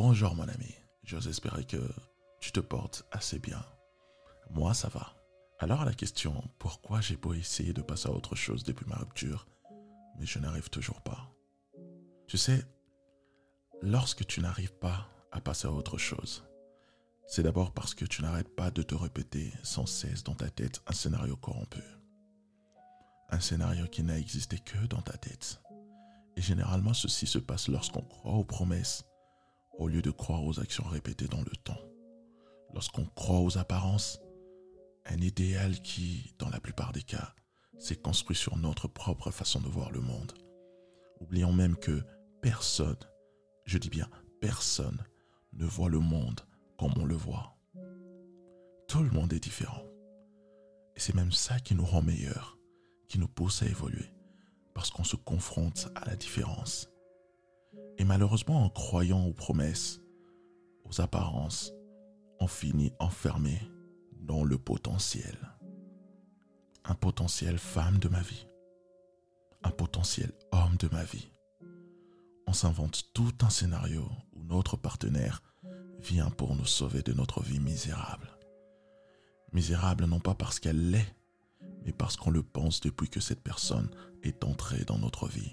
Bonjour 0.00 0.36
mon 0.36 0.46
ami, 0.46 0.76
j'ose 1.02 1.26
espérer 1.26 1.64
que 1.64 1.92
tu 2.38 2.52
te 2.52 2.60
portes 2.60 3.04
assez 3.10 3.40
bien. 3.40 3.60
Moi 4.48 4.72
ça 4.72 4.86
va. 4.86 5.16
Alors 5.58 5.84
la 5.84 5.92
question 5.92 6.40
pourquoi 6.60 7.00
j'ai 7.00 7.16
beau 7.16 7.34
essayer 7.34 7.72
de 7.72 7.82
passer 7.82 8.08
à 8.08 8.12
autre 8.12 8.36
chose 8.36 8.62
depuis 8.62 8.86
ma 8.86 8.94
rupture, 8.94 9.48
mais 10.16 10.24
je 10.24 10.38
n'arrive 10.38 10.70
toujours 10.70 11.00
pas. 11.00 11.34
Tu 12.28 12.38
sais, 12.38 12.64
lorsque 13.82 14.24
tu 14.24 14.40
n'arrives 14.40 14.78
pas 14.78 15.08
à 15.32 15.40
passer 15.40 15.66
à 15.66 15.72
autre 15.72 15.98
chose, 15.98 16.44
c'est 17.26 17.42
d'abord 17.42 17.72
parce 17.72 17.96
que 17.96 18.04
tu 18.04 18.22
n'arrêtes 18.22 18.54
pas 18.54 18.70
de 18.70 18.82
te 18.82 18.94
répéter 18.94 19.52
sans 19.64 19.86
cesse 19.86 20.22
dans 20.22 20.36
ta 20.36 20.48
tête 20.48 20.80
un 20.86 20.92
scénario 20.92 21.36
corrompu. 21.36 21.82
Un 23.30 23.40
scénario 23.40 23.88
qui 23.88 24.04
n'a 24.04 24.16
existé 24.16 24.60
que 24.60 24.86
dans 24.86 25.02
ta 25.02 25.18
tête. 25.18 25.60
Et 26.36 26.40
généralement, 26.40 26.94
ceci 26.94 27.26
se 27.26 27.40
passe 27.40 27.66
lorsqu'on 27.66 28.02
croit 28.02 28.34
aux 28.34 28.44
promesses 28.44 29.04
au 29.78 29.88
lieu 29.88 30.02
de 30.02 30.10
croire 30.10 30.44
aux 30.44 30.60
actions 30.60 30.84
répétées 30.84 31.28
dans 31.28 31.40
le 31.40 31.56
temps. 31.64 31.80
Lorsqu'on 32.74 33.06
croit 33.06 33.40
aux 33.40 33.56
apparences, 33.56 34.20
un 35.06 35.18
idéal 35.18 35.80
qui, 35.80 36.34
dans 36.38 36.50
la 36.50 36.60
plupart 36.60 36.92
des 36.92 37.02
cas, 37.02 37.34
s'est 37.78 37.96
construit 37.96 38.36
sur 38.36 38.56
notre 38.56 38.88
propre 38.88 39.30
façon 39.30 39.60
de 39.60 39.68
voir 39.68 39.90
le 39.90 40.00
monde. 40.00 40.32
Oublions 41.20 41.52
même 41.52 41.76
que 41.76 42.02
personne, 42.42 42.98
je 43.64 43.78
dis 43.78 43.88
bien 43.88 44.08
personne, 44.40 44.98
ne 45.52 45.66
voit 45.66 45.88
le 45.88 45.98
monde 45.98 46.40
comme 46.76 46.92
on 46.98 47.04
le 47.04 47.16
voit. 47.16 47.56
Tout 48.88 49.02
le 49.02 49.10
monde 49.10 49.32
est 49.32 49.42
différent. 49.42 49.82
Et 50.96 51.00
c'est 51.00 51.14
même 51.14 51.32
ça 51.32 51.58
qui 51.60 51.74
nous 51.74 51.84
rend 51.84 52.02
meilleurs, 52.02 52.58
qui 53.08 53.18
nous 53.18 53.28
pousse 53.28 53.62
à 53.62 53.66
évoluer, 53.66 54.12
parce 54.74 54.90
qu'on 54.90 55.04
se 55.04 55.16
confronte 55.16 55.88
à 55.94 56.04
la 56.04 56.16
différence. 56.16 56.90
Et 57.98 58.04
malheureusement, 58.04 58.64
en 58.64 58.70
croyant 58.70 59.24
aux 59.24 59.32
promesses, 59.32 60.00
aux 60.84 61.00
apparences, 61.00 61.72
on 62.40 62.46
finit 62.46 62.92
enfermé 63.00 63.60
dans 64.20 64.44
le 64.44 64.56
potentiel. 64.56 65.36
Un 66.84 66.94
potentiel 66.94 67.58
femme 67.58 67.98
de 67.98 68.08
ma 68.08 68.22
vie. 68.22 68.46
Un 69.64 69.70
potentiel 69.70 70.32
homme 70.52 70.76
de 70.78 70.88
ma 70.92 71.02
vie. 71.02 71.28
On 72.46 72.52
s'invente 72.52 73.10
tout 73.12 73.34
un 73.42 73.50
scénario 73.50 74.08
où 74.32 74.44
notre 74.44 74.76
partenaire 74.76 75.42
vient 75.98 76.30
pour 76.30 76.54
nous 76.54 76.64
sauver 76.64 77.02
de 77.02 77.12
notre 77.12 77.42
vie 77.42 77.58
misérable. 77.58 78.30
Misérable 79.52 80.04
non 80.04 80.20
pas 80.20 80.34
parce 80.34 80.60
qu'elle 80.60 80.90
l'est, 80.90 81.14
mais 81.84 81.92
parce 81.92 82.16
qu'on 82.16 82.30
le 82.30 82.42
pense 82.42 82.80
depuis 82.80 83.08
que 83.08 83.20
cette 83.20 83.42
personne 83.42 83.90
est 84.22 84.44
entrée 84.44 84.84
dans 84.84 84.98
notre 84.98 85.26
vie. 85.26 85.52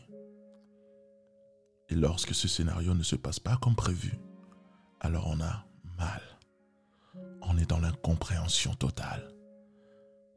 Lorsque 1.95 2.35
ce 2.35 2.49
scénario 2.49 2.93
ne 2.93 3.03
se 3.03 3.15
passe 3.15 3.39
pas 3.39 3.55
comme 3.55 3.77
prévu, 3.77 4.19
alors 4.99 5.27
on 5.27 5.39
a 5.39 5.65
mal. 5.97 6.21
On 7.41 7.57
est 7.57 7.69
dans 7.69 7.79
l'incompréhension 7.79 8.73
totale. 8.73 9.33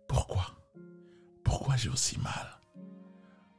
Pourquoi? 0.07 0.53
Pourquoi 1.43 1.75
j'ai 1.75 1.89
aussi 1.89 2.17
mal? 2.21 2.61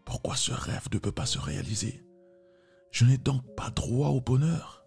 Pourquoi 0.06 0.38
ce 0.38 0.54
rêve 0.54 0.88
ne 0.94 0.98
peut 0.98 1.12
pas 1.12 1.26
se 1.26 1.40
réaliser? 1.40 2.02
Je 2.90 3.04
n'ai 3.04 3.18
donc 3.18 3.44
pas 3.58 3.70
droit 3.70 4.08
au 4.08 4.22
bonheur 4.22 4.86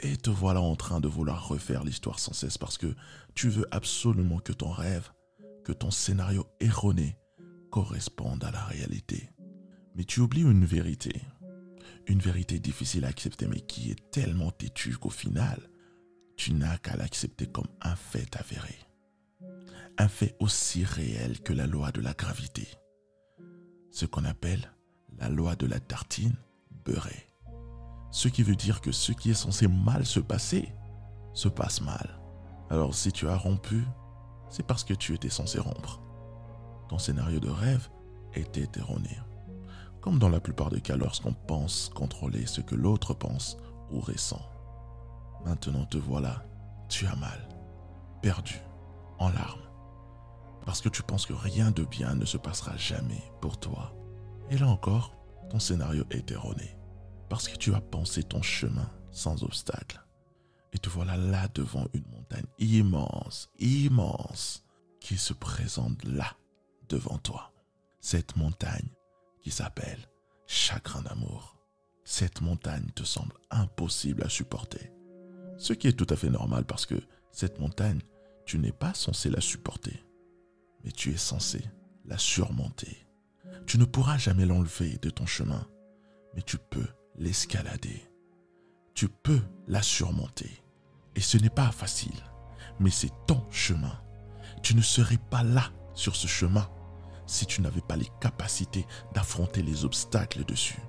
et 0.00 0.16
te 0.16 0.30
voilà 0.30 0.60
en 0.60 0.74
train 0.74 0.98
de 0.98 1.06
vouloir 1.06 1.46
refaire 1.46 1.84
l'histoire 1.84 2.18
sans 2.18 2.32
cesse 2.32 2.58
parce 2.58 2.76
que 2.76 2.92
tu 3.36 3.48
veux 3.48 3.68
absolument 3.70 4.40
que 4.40 4.52
ton 4.52 4.72
rêve, 4.72 5.12
que 5.62 5.72
ton 5.72 5.92
scénario 5.92 6.44
erroné 6.58 7.16
corresponde 7.70 8.42
à 8.42 8.50
la 8.50 8.64
réalité. 8.64 9.30
Mais 9.94 10.02
tu 10.02 10.18
oublies 10.18 10.42
une 10.42 10.64
vérité. 10.64 11.22
Une 12.06 12.20
vérité 12.20 12.58
difficile 12.58 13.04
à 13.04 13.08
accepter 13.08 13.46
mais 13.46 13.60
qui 13.60 13.90
est 13.90 14.10
tellement 14.10 14.50
têtue 14.50 14.96
qu'au 14.96 15.10
final, 15.10 15.70
tu 16.36 16.52
n'as 16.52 16.78
qu'à 16.78 16.96
l'accepter 16.96 17.46
comme 17.46 17.68
un 17.80 17.96
fait 17.96 18.36
avéré. 18.36 18.74
Un 19.98 20.08
fait 20.08 20.36
aussi 20.40 20.84
réel 20.84 21.40
que 21.40 21.52
la 21.52 21.66
loi 21.66 21.92
de 21.92 22.00
la 22.00 22.12
gravité. 22.12 22.66
Ce 23.90 24.06
qu'on 24.06 24.24
appelle 24.24 24.72
la 25.18 25.28
loi 25.28 25.54
de 25.54 25.66
la 25.66 25.78
tartine 25.78 26.34
beurrée. 26.84 27.30
Ce 28.10 28.28
qui 28.28 28.42
veut 28.42 28.56
dire 28.56 28.80
que 28.80 28.92
ce 28.92 29.12
qui 29.12 29.30
est 29.30 29.34
censé 29.34 29.68
mal 29.68 30.04
se 30.04 30.20
passer, 30.20 30.72
se 31.32 31.48
passe 31.48 31.80
mal. 31.80 32.20
Alors 32.70 32.94
si 32.94 33.12
tu 33.12 33.28
as 33.28 33.36
rompu, 33.36 33.84
c'est 34.48 34.66
parce 34.66 34.84
que 34.84 34.94
tu 34.94 35.14
étais 35.14 35.30
censé 35.30 35.58
rompre. 35.58 36.00
Ton 36.88 36.98
scénario 36.98 37.40
de 37.40 37.48
rêve 37.48 37.88
était 38.34 38.68
erroné. 38.78 39.18
Comme 40.04 40.18
dans 40.18 40.28
la 40.28 40.38
plupart 40.38 40.68
des 40.68 40.82
cas 40.82 40.98
lorsqu'on 40.98 41.32
pense 41.32 41.90
contrôler 41.94 42.44
ce 42.44 42.60
que 42.60 42.74
l'autre 42.74 43.14
pense 43.14 43.56
ou 43.90 44.00
ressent. 44.00 44.46
Maintenant 45.46 45.86
te 45.86 45.96
voilà, 45.96 46.44
tu 46.90 47.06
as 47.06 47.16
mal, 47.16 47.48
perdu, 48.20 48.60
en 49.18 49.30
larmes. 49.30 49.62
Parce 50.66 50.82
que 50.82 50.90
tu 50.90 51.02
penses 51.02 51.24
que 51.24 51.32
rien 51.32 51.70
de 51.70 51.84
bien 51.84 52.16
ne 52.16 52.26
se 52.26 52.36
passera 52.36 52.76
jamais 52.76 53.22
pour 53.40 53.58
toi. 53.58 53.94
Et 54.50 54.58
là 54.58 54.68
encore, 54.68 55.16
ton 55.48 55.58
scénario 55.58 56.04
est 56.10 56.30
erroné 56.30 56.76
parce 57.30 57.48
que 57.48 57.56
tu 57.56 57.74
as 57.74 57.80
pensé 57.80 58.22
ton 58.22 58.42
chemin 58.42 58.90
sans 59.10 59.42
obstacle. 59.42 60.04
Et 60.74 60.78
te 60.78 60.90
voilà 60.90 61.16
là 61.16 61.48
devant 61.54 61.86
une 61.94 62.04
montagne 62.10 62.44
immense, 62.58 63.48
immense, 63.58 64.66
qui 65.00 65.16
se 65.16 65.32
présente 65.32 66.04
là, 66.04 66.36
devant 66.90 67.16
toi. 67.16 67.54
Cette 68.02 68.36
montagne 68.36 68.90
qui 69.44 69.50
s'appelle 69.50 70.08
chagrin 70.46 71.02
d'amour. 71.02 71.56
Cette 72.04 72.40
montagne 72.40 72.90
te 72.94 73.04
semble 73.04 73.34
impossible 73.50 74.24
à 74.24 74.28
supporter. 74.28 74.90
Ce 75.58 75.72
qui 75.72 75.86
est 75.86 75.92
tout 75.92 76.06
à 76.08 76.16
fait 76.16 76.30
normal 76.30 76.64
parce 76.64 76.86
que 76.86 77.00
cette 77.30 77.60
montagne, 77.60 78.00
tu 78.46 78.58
n'es 78.58 78.72
pas 78.72 78.94
censé 78.94 79.30
la 79.30 79.40
supporter, 79.40 80.04
mais 80.82 80.90
tu 80.90 81.12
es 81.12 81.16
censé 81.16 81.62
la 82.06 82.18
surmonter. 82.18 83.06
Tu 83.66 83.78
ne 83.78 83.84
pourras 83.84 84.18
jamais 84.18 84.46
l'enlever 84.46 84.98
de 84.98 85.10
ton 85.10 85.26
chemin, 85.26 85.66
mais 86.34 86.42
tu 86.42 86.58
peux 86.58 86.86
l'escalader. 87.16 88.02
Tu 88.94 89.08
peux 89.08 89.40
la 89.66 89.82
surmonter. 89.82 90.50
Et 91.16 91.20
ce 91.20 91.36
n'est 91.38 91.50
pas 91.50 91.70
facile, 91.70 92.20
mais 92.80 92.90
c'est 92.90 93.12
ton 93.26 93.44
chemin. 93.50 94.00
Tu 94.62 94.74
ne 94.74 94.82
serais 94.82 95.18
pas 95.30 95.42
là 95.42 95.70
sur 95.94 96.16
ce 96.16 96.26
chemin 96.26 96.68
si 97.26 97.46
tu 97.46 97.62
n'avais 97.62 97.80
pas 97.80 97.96
les 97.96 98.10
capacités 98.20 98.86
d'affronter 99.14 99.62
les 99.62 99.84
obstacles 99.84 100.44
dessus. 100.44 100.80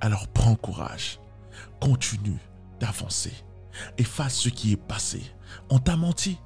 Alors 0.00 0.28
prends 0.28 0.56
courage, 0.56 1.20
continue 1.80 2.40
d'avancer, 2.80 3.32
efface 3.98 4.34
ce 4.34 4.48
qui 4.48 4.72
est 4.72 4.76
passé. 4.76 5.22
On 5.68 5.78
t'a 5.78 5.96
menti 5.96 6.38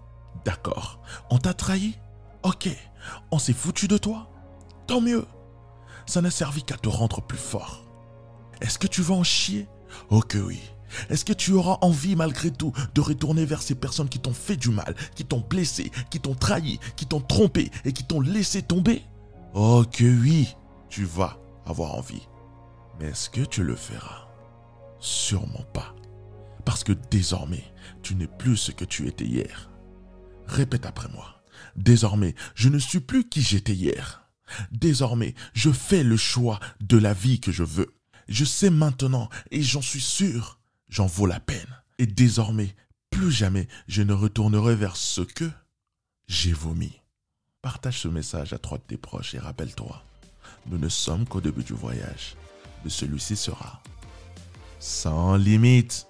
D'accord. 0.44 1.00
On 1.30 1.38
t'a 1.38 1.54
trahi 1.54 1.98
Ok. 2.42 2.68
On 3.30 3.38
s'est 3.38 3.52
foutu 3.52 3.88
de 3.88 3.96
toi 3.96 4.28
Tant 4.86 5.00
mieux. 5.00 5.26
Ça 6.06 6.20
n'a 6.20 6.30
servi 6.30 6.62
qu'à 6.62 6.76
te 6.76 6.88
rendre 6.88 7.22
plus 7.22 7.38
fort. 7.38 7.84
Est-ce 8.60 8.78
que 8.78 8.86
tu 8.86 9.00
vas 9.00 9.14
en 9.14 9.24
chier? 9.24 9.68
Oh 10.10 10.20
que 10.20 10.38
oui. 10.38 10.60
Est-ce 11.10 11.24
que 11.24 11.32
tu 11.32 11.52
auras 11.52 11.78
envie 11.80 12.16
malgré 12.16 12.50
tout 12.50 12.72
de 12.94 13.00
retourner 13.00 13.44
vers 13.44 13.62
ces 13.62 13.74
personnes 13.74 14.08
qui 14.08 14.18
t'ont 14.18 14.34
fait 14.34 14.56
du 14.56 14.70
mal, 14.70 14.94
qui 15.14 15.24
t'ont 15.24 15.44
blessé, 15.48 15.90
qui 16.10 16.20
t'ont 16.20 16.34
trahi, 16.34 16.78
qui 16.96 17.06
t'ont 17.06 17.20
trompé 17.20 17.70
et 17.84 17.92
qui 17.92 18.04
t'ont 18.04 18.20
laissé 18.20 18.62
tomber? 18.62 19.02
Oh 19.54 19.84
que 19.90 20.04
oui, 20.04 20.54
tu 20.88 21.04
vas 21.04 21.38
avoir 21.66 21.94
envie. 21.94 22.28
Mais 22.98 23.06
est-ce 23.06 23.30
que 23.30 23.42
tu 23.42 23.62
le 23.62 23.76
feras? 23.76 24.28
Sûrement 24.98 25.64
pas. 25.72 25.94
Parce 26.64 26.84
que 26.84 26.92
désormais, 27.10 27.64
tu 28.02 28.14
n'es 28.14 28.26
plus 28.26 28.56
ce 28.56 28.72
que 28.72 28.84
tu 28.84 29.06
étais 29.06 29.26
hier. 29.26 29.70
Répète 30.46 30.86
après 30.86 31.08
moi. 31.08 31.42
Désormais, 31.76 32.34
je 32.54 32.68
ne 32.68 32.78
suis 32.78 33.00
plus 33.00 33.28
qui 33.28 33.42
j'étais 33.42 33.74
hier. 33.74 34.28
Désormais, 34.70 35.34
je 35.52 35.70
fais 35.70 36.02
le 36.02 36.16
choix 36.16 36.60
de 36.80 36.98
la 36.98 37.12
vie 37.12 37.40
que 37.40 37.52
je 37.52 37.64
veux. 37.64 37.94
Je 38.28 38.44
sais 38.44 38.70
maintenant, 38.70 39.28
et 39.50 39.62
j'en 39.62 39.82
suis 39.82 40.00
sûr, 40.00 40.58
j'en 40.88 41.06
vaux 41.06 41.26
la 41.26 41.40
peine. 41.40 41.82
Et 41.98 42.06
désormais, 42.06 42.74
plus 43.10 43.30
jamais 43.30 43.68
je 43.88 44.02
ne 44.02 44.12
retournerai 44.12 44.74
vers 44.74 44.96
ce 44.96 45.20
que 45.20 45.50
j'ai 46.26 46.52
vomi. 46.52 47.00
Partage 47.62 48.00
ce 48.00 48.08
message 48.08 48.52
à 48.52 48.58
trois 48.58 48.78
de 48.78 48.82
tes 48.82 48.96
proches 48.96 49.34
et 49.34 49.38
rappelle-toi, 49.38 50.02
nous 50.66 50.78
ne 50.78 50.88
sommes 50.88 51.26
qu'au 51.26 51.40
début 51.40 51.64
du 51.64 51.72
voyage, 51.72 52.36
mais 52.82 52.90
celui-ci 52.90 53.36
sera 53.36 53.82
sans 54.80 55.36
limite. 55.36 56.06